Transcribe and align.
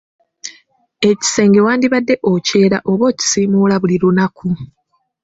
Ekisenge 1.09 1.59
wandibadde 1.65 2.15
okyera 2.31 2.77
oba 2.91 3.03
okukisiimuula 3.09 3.75
buli 3.81 3.95
lunaku. 4.03 4.47